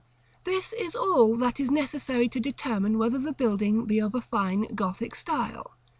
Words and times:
This 0.45 0.73
is 0.73 0.95
all 0.95 1.35
that 1.35 1.59
is 1.59 1.69
necessary 1.69 2.27
to 2.29 2.39
determine 2.39 2.97
whether 2.97 3.19
the 3.19 3.33
building 3.33 3.85
be 3.85 3.99
of 3.99 4.15
a 4.15 4.21
fine 4.21 4.63
Gothic 4.73 5.13
style. 5.13 5.75